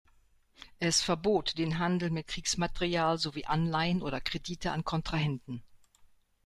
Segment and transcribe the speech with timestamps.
[0.79, 5.61] Es verbot den Handel mit Kriegsmaterial sowie Anleihen oder Kredite an Kontrahenten.